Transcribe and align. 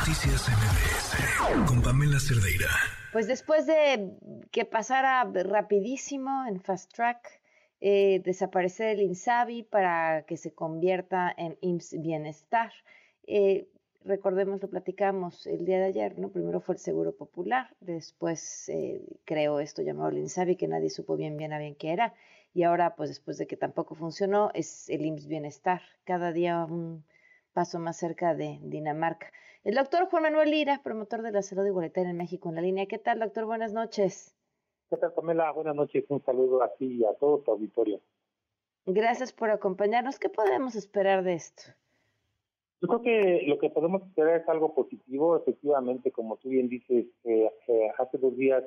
Noticias 0.00 0.48
MBS 0.48 1.68
con 1.68 1.82
Pamela 1.82 2.18
Cerdeira. 2.18 2.70
Pues 3.12 3.26
después 3.26 3.66
de 3.66 4.16
que 4.50 4.64
pasara 4.64 5.22
rapidísimo 5.24 6.46
en 6.48 6.58
Fast 6.58 6.90
Track, 6.94 7.28
eh, 7.82 8.22
desaparecer 8.24 8.96
el 8.96 9.02
INSABI 9.02 9.64
para 9.64 10.22
que 10.22 10.38
se 10.38 10.54
convierta 10.54 11.30
en 11.36 11.58
IMSS 11.60 12.00
Bienestar. 12.00 12.72
Eh, 13.26 13.68
recordemos, 14.02 14.62
lo 14.62 14.70
platicamos 14.70 15.46
el 15.46 15.66
día 15.66 15.78
de 15.78 15.84
ayer, 15.84 16.18
¿no? 16.18 16.30
Primero 16.30 16.60
fue 16.60 16.76
el 16.76 16.80
Seguro 16.80 17.14
Popular, 17.14 17.76
después 17.80 18.70
eh, 18.70 19.02
creó 19.26 19.60
esto 19.60 19.82
llamado 19.82 20.08
el 20.08 20.18
INSABI, 20.18 20.56
que 20.56 20.66
nadie 20.66 20.88
supo 20.88 21.16
bien 21.18 21.36
bien 21.36 21.52
a 21.52 21.58
bien 21.58 21.74
qué 21.74 21.92
era, 21.92 22.14
y 22.54 22.62
ahora, 22.62 22.96
pues 22.96 23.10
después 23.10 23.36
de 23.36 23.46
que 23.46 23.58
tampoco 23.58 23.94
funcionó, 23.94 24.50
es 24.54 24.88
el 24.88 25.04
IMSS 25.04 25.26
Bienestar. 25.26 25.82
Cada 26.04 26.32
día 26.32 26.64
un 26.64 27.04
paso 27.52 27.78
más 27.78 27.98
cerca 27.98 28.34
de 28.34 28.60
Dinamarca. 28.62 29.30
El 29.62 29.74
doctor 29.74 30.08
Juan 30.08 30.22
Manuel 30.22 30.50
Lira, 30.50 30.80
promotor 30.82 31.20
de 31.20 31.32
la 31.32 31.42
salud 31.42 31.66
igualitaria 31.66 32.10
en 32.10 32.16
México, 32.16 32.48
en 32.48 32.54
la 32.54 32.62
línea. 32.62 32.86
¿Qué 32.86 32.98
tal, 32.98 33.20
doctor? 33.20 33.44
Buenas 33.44 33.74
noches. 33.74 34.34
¿Qué 34.88 34.96
tal, 34.96 35.12
Pamela? 35.12 35.52
Buenas 35.52 35.76
noches. 35.76 36.06
Un 36.08 36.24
saludo 36.24 36.62
a 36.62 36.72
ti 36.76 36.86
y 36.86 37.04
a 37.04 37.12
todo 37.14 37.40
tu 37.40 37.50
auditorio. 37.50 38.00
Gracias 38.86 39.34
por 39.34 39.50
acompañarnos. 39.50 40.18
¿Qué 40.18 40.30
podemos 40.30 40.76
esperar 40.76 41.22
de 41.24 41.34
esto? 41.34 41.62
Yo 42.80 42.88
creo 42.88 43.02
que 43.02 43.42
lo 43.46 43.58
que 43.58 43.68
podemos 43.68 44.02
esperar 44.02 44.40
es 44.40 44.48
algo 44.48 44.74
positivo. 44.74 45.36
Efectivamente, 45.36 46.10
como 46.10 46.38
tú 46.38 46.48
bien 46.48 46.70
dices, 46.70 47.04
eh, 47.24 47.50
eh, 47.68 47.90
hace 47.98 48.16
dos 48.16 48.34
días 48.38 48.64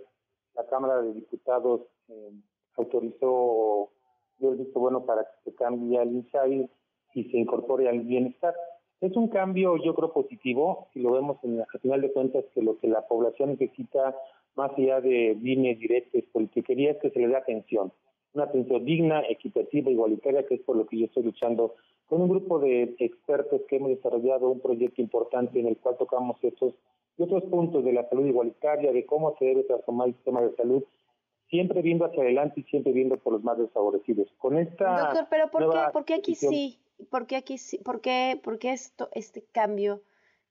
la 0.53 0.67
Cámara 0.67 1.01
de 1.01 1.13
Diputados 1.13 1.81
eh, 2.09 2.31
autorizó, 2.77 3.89
dio 4.37 4.51
el 4.51 4.57
visto 4.59 4.79
bueno 4.79 5.03
para 5.07 5.23
que 5.23 5.49
se 5.49 5.55
cambie 5.55 5.97
al 5.97 6.11
INSAI 6.11 6.69
y 7.15 7.31
se 7.31 7.37
incorpore 7.37 7.89
al 7.89 8.01
bienestar. 8.01 8.53
Es 9.03 9.17
un 9.17 9.27
cambio, 9.27 9.75
yo 9.83 9.93
creo, 9.95 10.13
positivo, 10.13 10.87
si 10.93 11.01
lo 11.01 11.11
vemos 11.11 11.35
en, 11.43 11.59
al 11.59 11.79
final 11.81 11.99
de 11.99 12.13
cuentas, 12.13 12.45
que 12.55 12.61
lo 12.61 12.77
que 12.79 12.87
la 12.87 13.05
población 13.05 13.49
necesita, 13.49 14.15
más 14.55 14.71
allá 14.77 15.01
de 15.01 15.37
líneas 15.41 15.77
directas, 15.77 16.23
politiquería, 16.31 16.91
es 16.91 16.97
que 16.99 17.09
se 17.09 17.19
le 17.19 17.27
dé 17.27 17.35
atención. 17.35 17.91
Una 18.33 18.45
atención 18.45 18.85
digna, 18.85 19.21
equitativa, 19.27 19.91
igualitaria, 19.91 20.47
que 20.47 20.55
es 20.55 20.61
por 20.61 20.77
lo 20.77 20.85
que 20.85 20.99
yo 20.99 21.07
estoy 21.07 21.23
luchando 21.23 21.75
con 22.07 22.21
un 22.21 22.29
grupo 22.29 22.59
de 22.59 22.95
expertos 22.99 23.63
que 23.67 23.75
hemos 23.75 23.89
desarrollado 23.89 24.47
un 24.49 24.61
proyecto 24.61 25.01
importante 25.01 25.59
en 25.59 25.67
el 25.67 25.75
cual 25.75 25.97
tocamos 25.97 26.41
estos 26.41 26.73
y 27.17 27.23
otros 27.23 27.43
puntos 27.43 27.83
de 27.83 27.91
la 27.91 28.07
salud 28.07 28.25
igualitaria, 28.25 28.93
de 28.93 29.05
cómo 29.05 29.35
se 29.37 29.43
debe 29.43 29.63
transformar 29.63 30.07
el 30.07 30.13
sistema 30.13 30.41
de 30.43 30.55
salud 30.55 30.81
siempre 31.49 31.81
viendo 31.81 32.05
hacia 32.05 32.23
adelante 32.23 32.61
y 32.61 32.63
siempre 32.63 32.93
viendo 32.93 33.17
por 33.17 33.33
los 33.33 33.43
más 33.43 33.57
desfavorecidos. 33.57 34.27
Con 34.37 34.57
esta 34.57 35.07
Doctor, 35.07 35.27
pero 35.29 35.51
¿por 35.51 35.69
qué, 35.69 35.79
¿por 35.91 36.05
qué 36.05 36.13
aquí 36.15 36.35
sí? 36.35 36.79
¿Por 37.09 37.27
qué 37.27 37.35
aquí? 37.35 37.55
¿Por 37.83 38.01
qué, 38.01 38.39
por 38.43 38.59
qué 38.59 38.73
esto, 38.73 39.09
este 39.13 39.45
cambio 39.51 40.01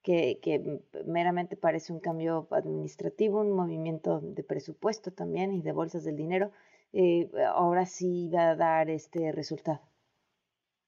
que, 0.02 0.38
que 0.42 0.80
meramente 1.06 1.56
parece 1.56 1.92
un 1.92 2.00
cambio 2.00 2.48
administrativo, 2.50 3.40
un 3.40 3.52
movimiento 3.52 4.20
de 4.20 4.42
presupuesto 4.42 5.12
también 5.12 5.52
y 5.52 5.62
de 5.62 5.72
bolsas 5.72 6.04
del 6.04 6.16
dinero, 6.16 6.50
eh, 6.92 7.30
ahora 7.54 7.86
sí 7.86 8.28
va 8.28 8.50
a 8.50 8.56
dar 8.56 8.90
este 8.90 9.32
resultado? 9.32 9.80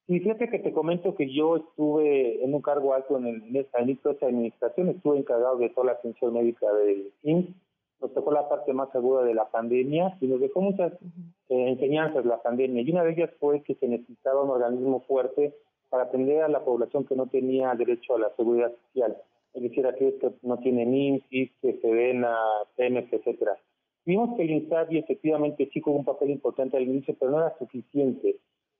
Y 0.06 0.20
fíjate 0.20 0.50
que 0.50 0.58
te 0.58 0.72
comento 0.72 1.14
que 1.14 1.32
yo 1.32 1.56
estuve 1.56 2.44
en 2.44 2.54
un 2.54 2.60
cargo 2.60 2.92
alto 2.92 3.16
en, 3.16 3.26
el, 3.26 3.42
en 3.44 3.56
esta, 3.56 3.78
administración, 4.26 4.90
estuve 4.90 5.18
encargado 5.18 5.56
de 5.56 5.70
toda 5.70 5.86
la 5.86 5.92
atención 5.92 6.34
médica 6.34 6.70
del 6.74 7.10
IMSS 7.22 7.54
nos 8.04 8.12
tocó 8.12 8.32
la 8.32 8.46
parte 8.48 8.74
más 8.74 8.94
aguda 8.94 9.24
de 9.24 9.32
la 9.32 9.46
pandemia 9.46 10.18
y 10.20 10.26
nos 10.26 10.38
dejó 10.38 10.60
muchas 10.60 10.92
eh, 11.48 11.68
enseñanzas 11.70 12.26
la 12.26 12.42
pandemia. 12.42 12.82
Y 12.82 12.90
una 12.90 13.02
de 13.02 13.12
ellas 13.12 13.30
fue 13.40 13.62
que 13.62 13.74
se 13.76 13.88
necesitaba 13.88 14.42
un 14.42 14.50
organismo 14.50 15.00
fuerte 15.08 15.54
para 15.88 16.04
atender 16.04 16.42
a 16.42 16.48
la 16.48 16.62
población 16.62 17.06
que 17.06 17.16
no 17.16 17.28
tenía 17.28 17.74
derecho 17.74 18.16
a 18.16 18.18
la 18.18 18.30
seguridad 18.36 18.72
social, 18.88 19.16
es 19.54 19.62
decir, 19.62 19.86
aquellos 19.86 20.20
que 20.20 20.32
no 20.42 20.58
tienen 20.58 20.94
IMSS, 20.94 21.50
que 21.62 21.78
se 21.80 21.90
ven 21.90 22.24
a 22.24 22.36
PMS, 22.76 23.10
etcétera. 23.10 23.56
Vimos 24.04 24.36
que 24.36 24.42
el 24.42 24.50
INSABI 24.50 24.98
efectivamente 24.98 25.70
sí 25.72 25.80
jugó 25.80 25.96
un 25.96 26.04
papel 26.04 26.28
importante 26.28 26.76
al 26.76 26.82
inicio, 26.82 27.16
pero 27.18 27.30
no 27.30 27.38
era 27.38 27.56
suficiente. 27.58 28.36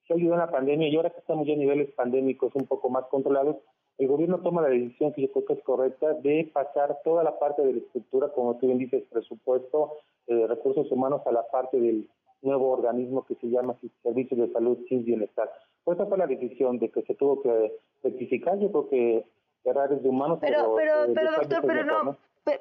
Se 0.06 0.12
ayudó 0.12 0.34
en 0.34 0.40
la 0.40 0.50
pandemia 0.50 0.88
y 0.88 0.96
ahora 0.96 1.10
que 1.10 1.20
estamos 1.20 1.46
ya 1.46 1.54
a 1.54 1.56
niveles 1.56 1.90
pandémicos 1.92 2.54
un 2.56 2.66
poco 2.66 2.90
más 2.90 3.06
controlados, 3.06 3.56
el 3.98 4.08
gobierno 4.08 4.40
toma 4.40 4.62
la 4.62 4.68
decisión 4.68 5.12
que 5.12 5.22
yo 5.22 5.32
creo 5.32 5.44
que 5.44 5.52
es 5.54 5.62
correcta 5.62 6.14
de 6.14 6.50
pasar 6.52 6.98
toda 7.04 7.22
la 7.22 7.38
parte 7.38 7.62
de 7.62 7.72
la 7.74 7.78
estructura, 7.78 8.28
como 8.30 8.56
tú 8.56 8.66
bien 8.66 8.78
dices, 8.78 9.04
presupuesto, 9.10 9.92
eh, 10.26 10.46
recursos 10.48 10.90
humanos 10.90 11.22
a 11.26 11.32
la 11.32 11.46
parte 11.46 11.80
del 11.80 12.08
nuevo 12.42 12.70
organismo 12.70 13.24
que 13.24 13.34
se 13.36 13.48
llama 13.48 13.76
Servicios 14.02 14.40
de 14.40 14.52
Salud 14.52 14.78
sin 14.88 15.04
Bienestar. 15.04 15.50
Pues 15.84 15.98
esa 15.98 16.06
fue 16.06 16.18
la 16.18 16.26
decisión 16.26 16.78
de 16.78 16.90
que 16.90 17.02
se 17.02 17.14
tuvo 17.14 17.42
que 17.42 17.72
rectificar. 18.02 18.58
Yo 18.58 18.70
creo 18.70 18.88
que 18.88 19.24
errores 19.64 20.02
de 20.02 20.08
humanos. 20.08 20.38
Pero, 20.40 20.74
pero, 20.76 21.12
pero, 21.14 21.32
doctor, 21.32 21.62
pero 21.66 21.84
no, 21.84 22.16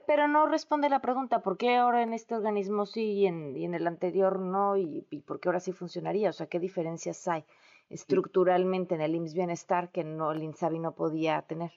pero 0.06 0.28
no 0.28 0.48
responde 0.48 0.90
la 0.90 1.02
pregunta, 1.02 1.40
¿por 1.42 1.58
qué 1.58 1.76
ahora 1.76 2.02
en 2.02 2.14
este 2.14 2.36
organismo 2.36 2.86
sí 2.86 3.14
y 3.14 3.26
en, 3.28 3.56
y 3.58 3.66
en 3.66 3.74
el 3.74 3.88
anterior 3.88 4.40
no? 4.40 4.78
Y, 4.78 5.06
y, 5.10 5.20
por 5.20 5.40
qué 5.40 5.50
ahora 5.50 5.60
sí 5.60 5.72
funcionaría? 5.72 6.30
O 6.30 6.34
sea, 6.34 6.48
¿qué 6.48 6.60
diferencias 6.60 7.28
hay? 7.28 7.44
Estructuralmente 7.90 8.96
en 8.96 9.02
el 9.02 9.16
IMSS 9.16 9.34
Bienestar 9.34 9.90
que 9.90 10.04
no 10.04 10.32
el 10.32 10.44
INSABI 10.44 10.80
no 10.80 10.94
podía 10.94 11.42
tener. 11.44 11.72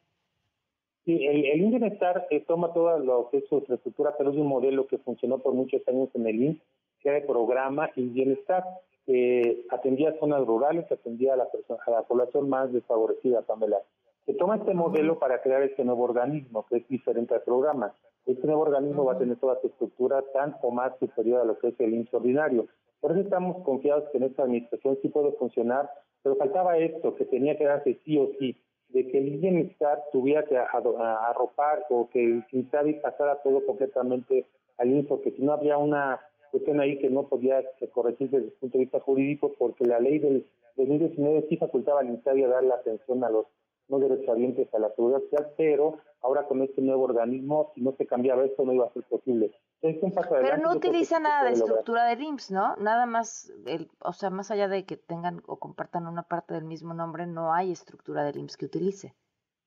Sí, 1.05 1.25
el, 1.25 1.45
el 1.45 1.61
IMSS 1.61 1.71
Bienestar 1.71 2.27
eh, 2.31 2.41
toma 2.41 2.73
todo 2.73 2.99
lo 2.99 3.29
que 3.31 3.39
es 3.39 3.49
su 3.49 3.57
infraestructura, 3.57 4.15
pero 4.19 4.31
es 4.31 4.37
un 4.37 4.49
modelo 4.49 4.87
que 4.87 4.99
funcionó 4.99 5.39
por 5.39 5.55
muchos 5.55 5.87
años 5.89 6.09
en 6.15 6.27
el 6.27 6.43
IMSS, 6.43 6.63
que 7.01 7.09
era 7.09 7.21
de 7.21 7.27
programa 7.27 7.91
y 7.95 8.09
bienestar, 8.09 8.65
que 9.07 9.65
atendía 9.71 10.19
zonas 10.19 10.45
rurales, 10.45 10.91
atendía 10.91 11.35
a 11.35 11.37
la, 11.37 11.49
persona, 11.49 11.79
a 11.87 11.91
la 11.91 12.03
población 12.03 12.49
más 12.49 12.73
desfavorecida, 12.73 13.43
Pamela. 13.43 13.79
Se 14.27 14.35
toma 14.35 14.57
este 14.57 14.75
modelo 14.75 15.21
para 15.21 15.41
crear 15.41 15.63
este 15.63 15.85
nuevo 15.85 16.03
organismo, 16.03 16.67
que 16.69 16.79
es 16.79 16.89
diferente 16.89 17.33
al 17.35 17.43
programa. 17.43 17.95
Este 18.27 18.45
nuevo 18.45 18.63
organismo 18.63 19.05
va 19.05 19.13
a 19.13 19.19
tener 19.19 19.37
toda 19.37 19.61
su 19.61 19.69
estructura 19.69 20.25
tan 20.35 20.57
o 20.63 20.73
más 20.73 20.99
superior 20.99 21.43
a 21.43 21.45
lo 21.45 21.57
que 21.59 21.69
es 21.69 21.79
el 21.79 21.95
IMSS 21.95 22.15
ordinario. 22.15 22.67
Por 23.01 23.13
eso 23.13 23.21
estamos 23.21 23.63
confiados 23.65 24.05
que 24.11 24.19
en 24.19 24.25
esta 24.25 24.43
administración 24.43 24.99
sí 25.03 25.09
puede 25.09 25.33
funcionar, 25.33 25.91
pero 26.23 26.37
faltaba 26.37 26.79
esto, 26.79 27.15
que 27.15 27.25
tenía 27.25 27.57
que 27.57 27.65
darse 27.65 28.01
sí 28.05 28.19
o 28.19 28.31
sí, 28.39 28.57
de 28.89 29.07
que 29.09 29.19
el 29.19 29.39
bienestar 29.39 30.03
tuviera 30.13 30.45
que 30.45 30.57
arropar 30.57 31.85
o 31.91 32.09
que 32.09 32.25
el 32.25 32.45
y 32.53 32.93
pasara 32.95 33.37
todo 33.43 33.65
completamente 33.67 34.47
al 34.79 34.91
INSS, 34.91 35.07
porque 35.09 35.33
si 35.33 35.43
no 35.43 35.53
habría 35.53 35.79
una 35.79 36.21
cuestión 36.51 36.81
ahí 36.81 36.99
que 36.99 37.11
no 37.11 37.29
podía 37.29 37.63
corregir 37.93 38.31
desde 38.31 38.47
el 38.47 38.53
punto 38.53 38.79
de 38.79 38.85
vista 38.85 39.01
jurídico, 39.01 39.53
porque 39.59 39.85
la 39.85 40.01
ley 40.01 40.19
del 40.19 40.47
2019 40.77 41.47
sí 41.49 41.57
facultaba 41.57 42.01
al 42.01 42.11
INSABI 42.11 42.45
a 42.45 42.49
dar 42.49 42.65
la 42.65 42.77
atención 42.77 43.25
a 43.25 43.31
los 43.31 43.47
no 43.89 43.99
derechohabientes 43.99 44.73
a 44.75 44.79
la 44.79 44.91
seguridad 44.95 45.21
social, 45.23 45.53
pero 45.57 45.99
ahora 46.21 46.47
con 46.47 46.63
este 46.63 46.83
nuevo 46.83 47.05
organismo, 47.05 47.73
si 47.75 47.81
no 47.83 47.93
se 47.93 48.07
cambiaba 48.07 48.45
esto, 48.45 48.65
no 48.65 48.73
iba 48.73 48.87
a 48.87 48.93
ser 48.93 49.05
posible. 49.05 49.53
Pero 49.81 50.57
no 50.57 50.73
utiliza 50.73 51.21
nada 51.21 51.45
de 51.45 51.53
estructura 51.53 52.07
de 52.07 52.23
IMSS, 52.23 52.51
¿no? 52.51 52.77
Nada 52.77 53.07
más, 53.07 53.53
el, 53.67 53.89
o 54.01 54.13
sea, 54.13 54.31
más 54.31 54.51
allá 54.51 54.69
de 54.69 54.85
que 54.85 54.97
tengan 54.97 55.43
o 55.47 55.59
compartan 55.59 56.07
una 56.07 56.23
parte 56.23 56.55
del 56.55 56.65
mismo 56.65 56.95
nombre, 56.95 57.27
no 57.27 57.53
hay 57.53 57.71
estructura 57.71 58.25
del 58.25 58.39
IMSS 58.39 58.57
que 58.57 58.67
utilice. 58.67 59.15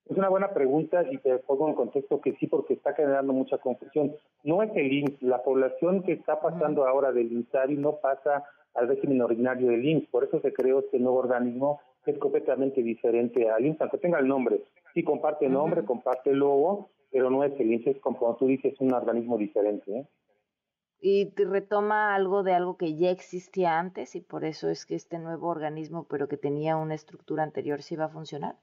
Es 0.10 0.18
una 0.18 0.30
buena 0.30 0.50
pregunta 0.50 1.04
y 1.10 1.20
te 1.20 1.38
pongo 1.38 1.70
en 1.70 1.76
contexto 1.76 2.20
que 2.20 2.34
sí, 2.34 2.48
porque 2.48 2.74
está 2.74 2.94
generando 2.94 3.32
mucha 3.32 3.60
confusión. 3.60 4.16
No 4.44 4.64
es 4.64 4.72
el 4.76 4.92
IMSS, 4.92 5.22
la 5.22 5.44
población 5.44 6.02
que 6.02 6.14
está 6.14 6.42
pasando 6.42 6.88
ahora 6.88 7.12
del 7.12 7.32
INSARI 7.32 7.78
no 7.78 7.98
pasa 7.98 8.44
al 8.74 8.88
régimen 8.88 9.22
ordinario 9.22 9.70
del 9.70 9.86
IMSS, 9.86 10.10
por 10.10 10.24
eso 10.24 10.42
se 10.42 10.52
creó 10.52 10.80
este 10.80 11.00
nuevo 11.00 11.20
organismo 11.20 11.80
es 12.06 12.18
completamente 12.18 12.82
diferente 12.82 13.50
al 13.50 13.66
IMSS, 13.66 13.82
aunque 13.82 13.98
tenga 13.98 14.20
el 14.20 14.28
nombre. 14.28 14.64
Sí 14.94 15.04
comparte 15.04 15.46
el 15.46 15.54
nombre, 15.54 15.84
comparte 15.86 16.32
el 16.32 16.38
logo, 16.38 16.90
pero 17.12 17.30
no 17.30 17.44
es 17.44 17.60
el 17.60 17.72
INSS, 17.72 18.00
como 18.00 18.36
tú 18.38 18.48
dices, 18.48 18.74
es 18.74 18.82
un 18.82 18.94
organismo 18.94 19.38
diferente. 19.38 19.92
¿eh? 19.92 20.08
Y 21.02 21.32
retoma 21.36 22.16
algo 22.16 22.44
de 22.44 22.54
algo 22.54 22.78
que 22.78 22.96
ya 22.96 23.10
existía 23.10 23.80
antes 23.80 24.16
y 24.16 24.22
por 24.22 24.44
eso 24.46 24.70
es 24.70 24.86
que 24.86 24.96
este 24.96 25.18
nuevo 25.18 25.48
organismo, 25.48 26.06
pero 26.10 26.28
que 26.28 26.38
tenía 26.38 26.78
una 26.78 26.96
estructura 26.96 27.44
anterior, 27.44 27.82
sí 27.82 27.96
va 27.96 28.06
a 28.06 28.10
funcionar. 28.10 28.56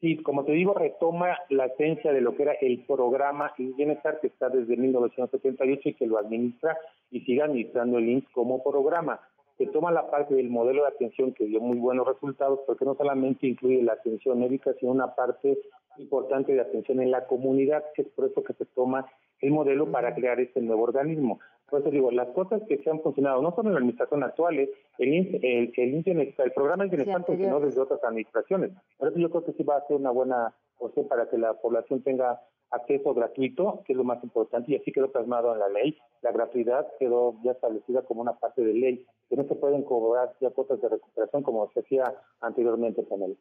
Sí, 0.00 0.16
como 0.22 0.44
te 0.44 0.52
digo, 0.52 0.74
retoma 0.74 1.36
la 1.50 1.66
esencia 1.66 2.12
de 2.12 2.20
lo 2.20 2.36
que 2.36 2.44
era 2.44 2.52
el 2.52 2.84
programa 2.86 3.52
y 3.58 3.72
Bienestar 3.72 4.20
que 4.20 4.28
está 4.28 4.48
desde 4.48 4.76
1978 4.76 5.88
y 5.88 5.94
que 5.94 6.06
lo 6.06 6.18
administra 6.18 6.78
y 7.10 7.20
sigue 7.22 7.42
administrando 7.42 7.98
el 7.98 8.08
INSS 8.08 8.28
como 8.30 8.62
programa. 8.62 9.20
Se 9.58 9.66
toma 9.66 9.90
la 9.90 10.08
parte 10.08 10.34
del 10.34 10.50
modelo 10.50 10.82
de 10.82 10.88
atención 10.88 11.34
que 11.34 11.44
dio 11.44 11.60
muy 11.60 11.78
buenos 11.78 12.06
resultados 12.06 12.60
porque 12.64 12.84
no 12.84 12.94
solamente 12.94 13.48
incluye 13.48 13.82
la 13.82 13.94
atención 13.94 14.38
médica, 14.38 14.72
sino 14.78 14.92
una 14.92 15.16
parte 15.16 15.58
importante 16.00 16.52
de 16.52 16.60
atención 16.60 17.00
en 17.00 17.10
la 17.10 17.26
comunidad, 17.26 17.84
que 17.94 18.02
es 18.02 18.08
por 18.08 18.26
eso 18.26 18.42
que 18.42 18.54
se 18.54 18.64
toma 18.66 19.06
el 19.40 19.50
modelo 19.50 19.90
para 19.90 20.14
crear 20.14 20.40
este 20.40 20.60
nuevo 20.60 20.82
organismo. 20.82 21.38
Por 21.70 21.80
eso 21.80 21.90
digo, 21.90 22.10
las 22.10 22.28
cosas 22.28 22.62
que 22.66 22.78
se 22.78 22.90
han 22.90 23.00
funcionado, 23.02 23.42
no 23.42 23.54
solo 23.54 23.68
en 23.68 23.74
la 23.74 23.80
administración 23.80 24.22
actual, 24.22 24.58
el, 24.58 24.70
el, 24.98 25.72
el, 25.76 26.34
el 26.38 26.52
programa 26.52 26.84
de 26.84 26.90
bienestar 26.96 27.24
funcionó 27.26 27.60
desde 27.60 27.80
otras 27.80 28.02
administraciones. 28.02 28.72
Por 28.96 29.08
eso 29.08 29.18
yo 29.18 29.30
creo 29.30 29.44
que 29.44 29.52
sí 29.52 29.62
va 29.62 29.76
a 29.76 29.86
ser 29.86 29.96
una 29.96 30.10
buena 30.10 30.54
opción 30.78 31.06
para 31.08 31.28
que 31.28 31.36
la 31.36 31.54
población 31.54 32.02
tenga 32.02 32.40
acceso 32.70 33.14
gratuito, 33.14 33.82
que 33.86 33.92
es 33.92 33.96
lo 33.96 34.04
más 34.04 34.22
importante, 34.22 34.72
y 34.72 34.76
así 34.76 34.92
quedó 34.92 35.10
plasmado 35.10 35.52
en 35.52 35.60
la 35.60 35.68
ley. 35.68 35.96
La 36.22 36.32
gratuidad 36.32 36.86
quedó 36.98 37.34
ya 37.42 37.52
establecida 37.52 38.02
como 38.02 38.22
una 38.22 38.38
parte 38.38 38.62
de 38.62 38.74
ley, 38.74 39.06
que 39.28 39.36
no 39.36 39.44
se 39.44 39.54
pueden 39.54 39.82
cobrar 39.82 40.34
ya 40.40 40.50
cuotas 40.50 40.80
de 40.80 40.88
recuperación 40.88 41.42
como 41.42 41.70
se 41.72 41.80
hacía 41.80 42.14
anteriormente 42.40 43.04
con 43.04 43.22
él. 43.22 43.38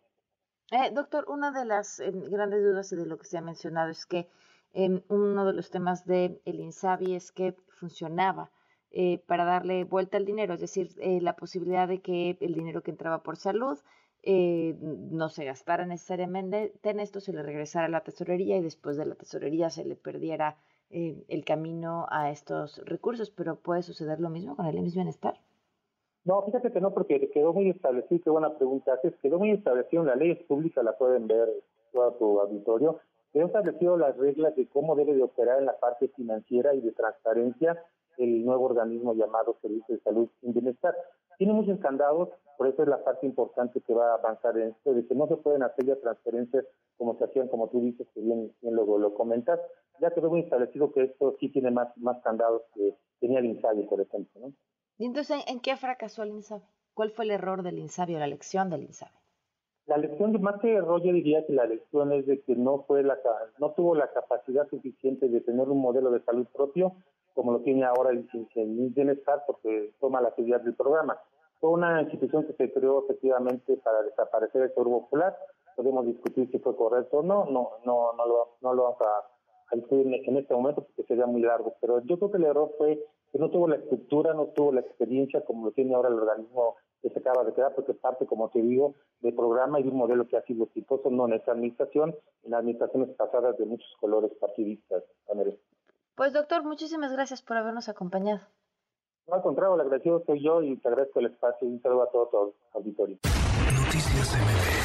Eh, 0.69 0.91
doctor, 0.91 1.25
una 1.29 1.51
de 1.51 1.63
las 1.63 1.99
em, 2.01 2.23
grandes 2.25 2.61
dudas 2.61 2.89
de 2.89 3.05
lo 3.05 3.17
que 3.17 3.25
se 3.25 3.37
ha 3.37 3.41
mencionado 3.41 3.89
es 3.89 4.05
que 4.05 4.27
em, 4.73 5.01
uno 5.07 5.45
de 5.45 5.53
los 5.53 5.69
temas 5.69 6.05
del 6.05 6.41
el 6.43 6.59
INSABI 6.59 7.15
es 7.15 7.31
que 7.31 7.55
funcionaba 7.79 8.51
eh, 8.91 9.19
para 9.27 9.45
darle 9.45 9.85
vuelta 9.85 10.17
al 10.17 10.25
dinero, 10.25 10.55
es 10.55 10.59
decir, 10.59 10.89
eh, 10.99 11.21
la 11.21 11.37
posibilidad 11.37 11.87
de 11.87 12.01
que 12.01 12.37
el 12.41 12.53
dinero 12.53 12.83
que 12.83 12.91
entraba 12.91 13.23
por 13.23 13.37
salud 13.37 13.79
no 14.23 15.29
se 15.29 15.45
gastara 15.45 15.85
necesariamente 15.85 16.73
en 16.83 16.99
esto, 16.99 17.21
se 17.21 17.31
le 17.31 17.43
regresara 17.43 17.85
a 17.85 17.89
la 17.89 18.03
tesorería 18.03 18.57
y 18.57 18.61
después 18.61 18.97
de 18.97 19.05
la 19.05 19.15
tesorería 19.15 19.69
se 19.69 19.85
le 19.85 19.95
perdiera 19.95 20.57
el 20.89 21.45
camino 21.45 22.07
a 22.09 22.29
estos 22.29 22.81
recursos, 22.83 23.29
pero 23.29 23.61
puede 23.61 23.83
suceder 23.83 24.19
lo 24.19 24.29
mismo 24.29 24.57
con 24.57 24.65
el 24.65 24.75
IMSS 24.75 24.95
Bienestar. 24.95 25.39
No, 26.27 26.44
fíjate 26.44 26.74
que 26.74 26.81
no, 26.81 26.94
porque 26.94 27.29
quedó 27.29 27.53
muy 27.53 27.69
establecido, 27.69 28.21
qué 28.21 28.29
buena 28.29 28.53
pregunta 28.57 28.91
haces, 28.91 29.13
quedó 29.21 29.39
muy 29.39 29.51
establecido 29.51 30.03
la 30.03 30.18
ley 30.18 30.35
pública, 30.35 30.83
la 30.83 30.97
pueden 30.97 31.25
ver 31.25 31.47
todo 31.94 32.12
tu 32.15 32.41
auditorio, 32.41 33.00
quedó 33.31 33.45
establecido 33.45 33.95
las 33.95 34.18
reglas 34.18 34.53
de 34.57 34.68
cómo 34.68 34.97
debe 34.97 35.15
de 35.15 35.24
operar 35.24 35.59
en 35.59 35.68
la 35.68 35.79
parte 35.79 36.09
financiera 36.09 36.75
y 36.75 36.81
de 36.81 36.91
transparencia 36.91 37.81
el 38.18 38.44
nuevo 38.44 38.65
organismo 38.65 39.13
llamado 39.13 39.56
Servicio 39.62 39.95
de 39.95 40.01
Salud 40.01 40.27
y 40.41 40.51
Bienestar. 40.51 40.97
Tiene 41.38 41.53
muchos 41.53 41.79
candados, 41.79 42.27
por 42.57 42.68
eso 42.68 42.81
es 42.83 42.89
la 42.89 43.06
parte 43.06 43.25
importante 43.25 43.79
que 43.79 43.94
va 43.94 44.12
a 44.12 44.15
avanzar 44.15 44.57
en 44.57 44.71
esto, 44.71 44.94
de 44.94 45.07
que 45.07 45.15
no 45.15 45.27
se 45.27 45.38
pueden 45.38 45.63
hacer 45.63 45.85
ya 45.85 45.95
transferencias 45.95 46.65
como 46.97 47.18
se 47.18 47.24
hacían, 47.24 47.47
como 47.47 47.69
tú 47.69 47.79
dices, 47.79 48.06
que 48.13 48.19
bien, 48.19 48.51
bien 48.62 48.75
luego 48.75 48.97
lo 48.97 49.13
comentas. 49.13 49.62
Ya 50.01 50.12
quedó 50.12 50.29
muy 50.29 50.41
establecido 50.41 50.91
que 50.91 51.03
esto 51.03 51.38
sí 51.39 51.47
tiene 51.47 51.71
más, 51.71 51.95
más 51.97 52.21
candados 52.21 52.63
que 52.74 52.97
tenía 53.21 53.39
el 53.39 53.45
INSABI, 53.45 53.83
por 53.83 54.01
ejemplo. 54.01 54.41
¿no? 54.41 54.53
¿Y 54.97 55.05
entonces 55.05 55.44
en 55.47 55.59
qué 55.59 55.75
fracasó 55.75 56.23
el 56.23 56.29
INSABI? 56.29 56.65
¿Cuál 56.94 57.11
fue 57.11 57.25
el 57.25 57.31
error 57.31 57.61
del 57.61 57.77
INSABI 57.77 58.15
o 58.15 58.19
la 58.19 58.27
lección 58.27 58.69
del 58.69 58.83
INSABI? 58.83 59.11
La 59.85 59.97
lección, 59.97 60.41
más 60.41 60.59
que 60.59 60.73
error, 60.73 61.01
yo 61.01 61.13
diría 61.13 61.45
que 61.45 61.53
la 61.53 61.65
lección 61.65 62.11
es 62.11 62.25
de 62.25 62.41
que 62.41 62.55
no 62.55 62.83
fue 62.83 63.03
la 63.03 63.17
no 63.59 63.71
tuvo 63.71 63.95
la 63.95 64.11
capacidad 64.11 64.67
suficiente 64.67 65.29
de 65.29 65.39
tener 65.41 65.69
un 65.69 65.79
modelo 65.79 66.11
de 66.11 66.21
salud 66.23 66.45
propio 66.53 66.94
como 67.38 67.51
lo 67.51 67.59
tiene 67.61 67.85
ahora 67.85 68.09
el 68.09 68.27
Bienestar 68.95 69.44
porque 69.45 69.94
toma 69.99 70.21
la 70.21 70.29
actividad 70.29 70.59
del 70.61 70.73
programa. 70.73 71.21
Fue 71.59 71.69
una 71.69 72.01
institución 72.01 72.47
que 72.47 72.53
se 72.53 72.73
creó 72.73 73.03
efectivamente 73.03 73.77
para 73.77 74.01
desaparecer 74.01 74.63
el 74.63 74.73
seguro 74.73 75.01
popular. 75.01 75.38
Podemos 75.75 76.07
discutir 76.07 76.50
si 76.50 76.57
fue 76.57 76.75
correcto 76.75 77.17
o 77.17 77.23
no, 77.23 77.45
no, 77.45 77.73
no, 77.85 78.13
no 78.13 78.25
lo, 78.25 78.57
no 78.61 78.73
lo 78.73 78.83
vamos 78.83 79.01
a 79.71 79.75
discutir 79.75 80.07
en 80.25 80.38
este 80.38 80.53
momento 80.55 80.83
porque 80.83 81.03
sería 81.03 81.27
muy 81.27 81.41
largo. 81.41 81.75
Pero 81.79 82.01
yo 82.05 82.17
creo 82.17 82.31
que 82.31 82.38
el 82.38 82.45
error 82.45 82.73
fue 82.75 83.05
que 83.31 83.39
no 83.39 83.50
tuvo 83.50 83.68
la 83.68 83.75
estructura, 83.75 84.33
no 84.33 84.47
tuvo 84.47 84.71
la 84.71 84.81
experiencia 84.81 85.44
como 85.45 85.65
lo 85.65 85.71
tiene 85.71 85.95
ahora 85.95 86.09
el 86.09 86.15
organismo 86.15 86.75
que 87.01 87.09
se 87.09 87.19
acaba 87.19 87.44
de 87.44 87.53
crear, 87.53 87.75
porque 87.75 87.94
parte, 87.94 88.25
como 88.25 88.50
te 88.50 88.62
digo, 88.62 88.95
de 89.19 89.31
programa 89.31 89.79
y 89.79 89.83
de 89.83 89.89
un 89.89 89.97
modelo 89.97 90.27
que 90.27 90.38
ha 90.38 90.41
sido 90.44 90.65
exitoso, 90.65 91.09
no 91.09 91.27
en 91.27 91.33
esta 91.33 91.51
administración, 91.51 92.15
en 92.44 92.53
administraciones 92.53 93.09
pasadas 93.15 93.57
de 93.57 93.65
muchos 93.65 93.89
colores 94.00 94.31
partidistas. 94.39 95.03
Pues 96.15 96.33
doctor, 96.33 96.63
muchísimas 96.63 97.12
gracias 97.12 97.41
por 97.41 97.57
habernos 97.57 97.89
acompañado. 97.89 98.41
No, 99.27 99.35
al 99.35 99.41
contrario, 99.41 99.75
el 99.75 99.81
agradecido 99.81 100.24
soy 100.25 100.44
yo 100.44 100.63
y 100.63 100.77
te 100.77 100.88
agradezco 100.88 101.19
el 101.19 101.27
espacio 101.27 101.68
y 101.68 101.74
un 101.74 101.81
saludo 101.81 102.03
a 102.03 102.12
todos 102.12 102.31
los 102.33 102.56
auditores. 102.74 103.19
Noticias 103.24 104.76